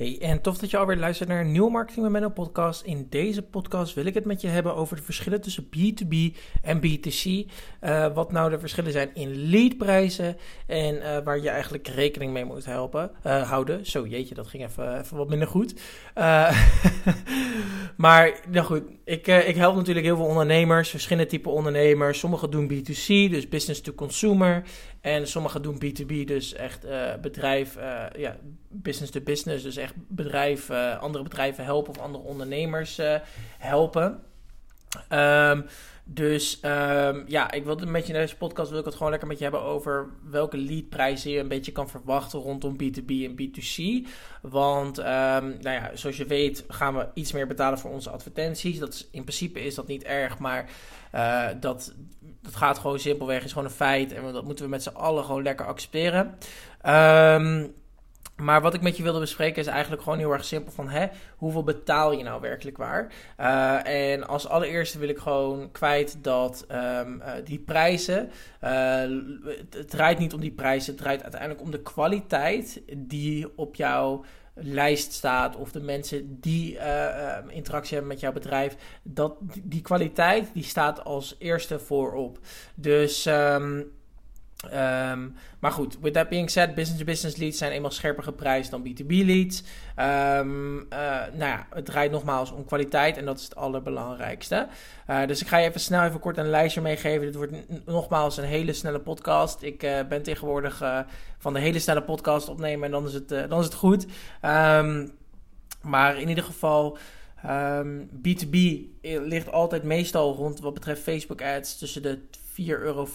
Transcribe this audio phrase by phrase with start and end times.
[0.00, 2.82] Hey, en tof dat je alweer luistert naar een nieuwe Marketing met podcast.
[2.82, 6.80] In deze podcast wil ik het met je hebben over de verschillen tussen B2B en
[6.80, 7.50] B2C.
[7.80, 10.36] Uh, wat nou de verschillen zijn in leadprijzen
[10.66, 13.86] en uh, waar je eigenlijk rekening mee moet helpen, uh, houden.
[13.86, 15.80] Zo, jeetje, dat ging even, wat minder goed.
[17.96, 22.18] maar, nou goed, ik, ik help natuurlijk heel veel ondernemers, verschillende typen ondernemers.
[22.18, 24.62] Sommigen doen B2C, dus business to consumer.
[25.00, 26.86] En sommigen doen B2B, dus echt
[27.20, 27.78] bedrijf,
[28.16, 28.36] ja,
[28.68, 33.14] business to business, dus echt bedrijven, eh, andere bedrijven helpen of andere ondernemers eh,
[33.58, 34.22] helpen.
[35.12, 35.66] Um,
[36.04, 39.28] dus um, ja, ik wilde met je in deze podcast wil ik het gewoon lekker
[39.28, 44.08] met je hebben over welke leadprijzen je een beetje kan verwachten rondom B2B en B2C.
[44.42, 48.78] Want um, nou ja, zoals je weet gaan we iets meer betalen voor onze advertenties.
[48.78, 50.70] Dat is, in principe is dat niet erg, maar
[51.14, 51.94] uh, dat,
[52.42, 54.12] dat gaat gewoon simpelweg, is gewoon een feit.
[54.12, 56.38] En dat moeten we met z'n allen gewoon lekker accepteren.
[58.40, 61.06] Maar wat ik met je wilde bespreken is eigenlijk gewoon heel erg simpel van hè,
[61.36, 63.12] hoeveel betaal je nou werkelijk waar?
[63.40, 68.30] Uh, en als allereerste wil ik gewoon kwijt dat um, uh, die prijzen,
[68.64, 69.02] uh,
[69.70, 74.24] het draait niet om die prijzen, het draait uiteindelijk om de kwaliteit die op jouw
[74.54, 76.78] lijst staat of de mensen die
[77.48, 82.38] interactie hebben met jouw bedrijf, dat die kwaliteit die staat als eerste voorop.
[82.74, 83.92] Dus um,
[84.64, 89.06] Um, maar goed, with that being said, business-to-business leads zijn eenmaal scherper geprijsd dan B2B
[89.06, 89.62] leads.
[89.96, 90.98] Um, uh,
[91.32, 94.68] nou ja, het draait nogmaals om kwaliteit en dat is het allerbelangrijkste.
[95.10, 97.26] Uh, dus ik ga je even snel even kort een lijstje meegeven.
[97.26, 97.52] Dit wordt
[97.86, 99.62] nogmaals een hele snelle podcast.
[99.62, 101.04] Ik uh, ben tegenwoordig
[101.38, 104.06] van de hele snelle podcast opnemen en dan is het, dan is het goed.
[104.42, 105.12] Um,
[105.82, 106.98] maar in ieder geval...
[107.46, 108.58] Um, B2B
[109.02, 112.18] ligt altijd meestal rond wat betreft Facebook ads tussen de
[112.60, 113.06] 4,50 euro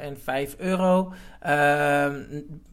[0.00, 1.12] en 5 euro.
[1.46, 2.12] Uh,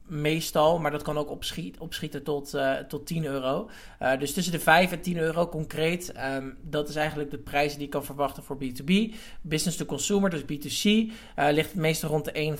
[0.06, 3.70] meestal, maar dat kan ook opschiet, opschieten tot, uh, tot 10 euro.
[4.02, 6.14] Uh, dus tussen de 5 en 10 euro concreet.
[6.36, 9.16] Um, dat is eigenlijk de prijs die je kan verwachten voor B2B.
[9.42, 12.56] Business to consumer, dus B2C, uh, ligt het meestal rond de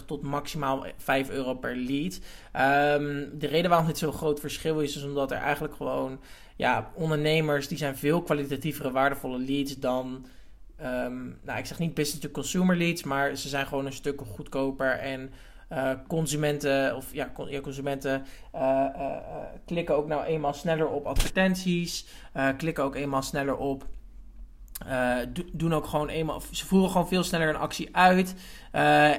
[0.00, 2.20] 1,50 tot maximaal 5 euro per lead.
[3.32, 6.18] De reden waarom dit zo'n groot verschil is, is omdat er eigenlijk gewoon
[6.60, 10.26] ja, ondernemers die zijn veel kwalitatievere, waardevolle leads dan.
[10.82, 14.20] Um, nou, ik zeg niet business to consumer leads, maar ze zijn gewoon een stuk
[14.20, 15.30] goedkoper en
[15.72, 17.32] uh, consumenten of ja,
[17.62, 18.60] consumenten uh,
[18.96, 19.16] uh,
[19.66, 22.06] klikken ook nou eenmaal sneller op advertenties,
[22.56, 23.86] klikken ook eenmaal sneller op.
[25.32, 28.34] Do, doen ook gewoon eenmaal, ze voeren gewoon veel sneller een actie uit.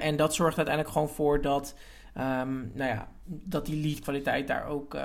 [0.02, 1.76] en dat zorgt uiteindelijk gewoon voor dat,
[2.18, 4.98] um, nou ja, dat die lead kwaliteit daar ook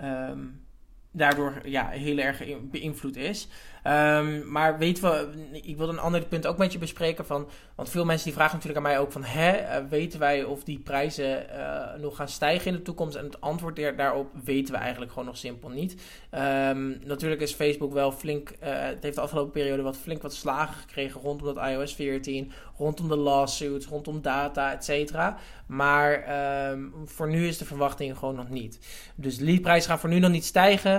[0.00, 0.66] um,
[1.10, 3.48] daardoor ja, heel erg beïnvloed is.
[3.84, 5.28] Um, maar weten we,
[5.62, 7.26] ik wil een ander punt ook met je bespreken.
[7.26, 10.44] Van, want veel mensen die vragen natuurlijk aan mij ook van, hè, uh, weten wij
[10.44, 13.16] of die prijzen uh, nog gaan stijgen in de toekomst?
[13.16, 15.92] En het antwoord daarop weten we eigenlijk gewoon nog simpel niet.
[16.34, 20.34] Um, natuurlijk is Facebook wel flink, uh, het heeft de afgelopen periode wat flink wat
[20.34, 25.36] slagen gekregen rondom dat iOS 14, rondom de lawsuits, rondom data, et cetera.
[25.66, 28.78] Maar um, voor nu is de verwachting gewoon nog niet.
[29.14, 30.97] Dus leadprijzen gaan voor nu nog niet stijgen.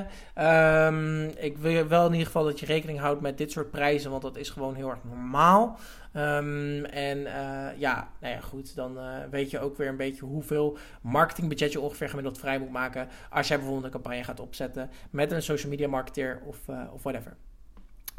[1.35, 4.21] Ik wil wel in ieder geval dat je rekening houdt met dit soort prijzen, want
[4.21, 5.79] dat is gewoon heel erg normaal.
[6.13, 10.25] Um, en uh, ja, nou ja, goed, dan uh, weet je ook weer een beetje
[10.25, 14.89] hoeveel marketingbudget je ongeveer gemiddeld vrij moet maken als jij bijvoorbeeld een campagne gaat opzetten
[15.09, 17.37] met een social media marketeer of, uh, of whatever.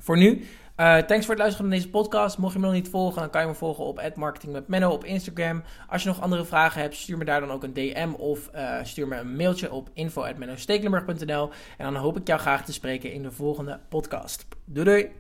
[0.00, 0.46] Voor nu,
[0.76, 2.38] uh, thanks voor het luisteren naar deze podcast.
[2.38, 5.62] Mocht je me nog niet volgen, dan kan je me volgen op @marketingmetmenno op Instagram.
[5.88, 8.74] Als je nog andere vragen hebt, stuur me daar dan ook een DM of uh,
[8.82, 13.22] stuur me een mailtje op info@mennostekelenburg.nl en dan hoop ik jou graag te spreken in
[13.22, 14.46] de volgende podcast.
[14.64, 15.10] Doei doei!